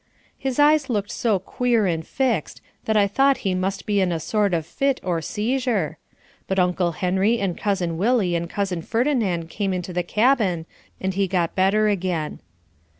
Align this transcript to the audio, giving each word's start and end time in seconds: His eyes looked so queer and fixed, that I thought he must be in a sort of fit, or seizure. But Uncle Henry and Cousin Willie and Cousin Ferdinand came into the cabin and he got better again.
His 0.35 0.57
eyes 0.57 0.89
looked 0.89 1.11
so 1.11 1.37
queer 1.37 1.85
and 1.85 2.03
fixed, 2.03 2.59
that 2.85 2.97
I 2.97 3.05
thought 3.05 3.37
he 3.45 3.53
must 3.53 3.85
be 3.85 4.01
in 4.01 4.11
a 4.11 4.19
sort 4.19 4.51
of 4.51 4.65
fit, 4.65 4.99
or 5.03 5.21
seizure. 5.21 5.99
But 6.47 6.57
Uncle 6.57 6.93
Henry 6.93 7.37
and 7.37 7.55
Cousin 7.55 7.99
Willie 7.99 8.33
and 8.33 8.49
Cousin 8.49 8.81
Ferdinand 8.81 9.51
came 9.51 9.73
into 9.73 9.93
the 9.93 10.01
cabin 10.01 10.65
and 10.99 11.13
he 11.13 11.27
got 11.27 11.53
better 11.53 11.87
again. 11.87 12.39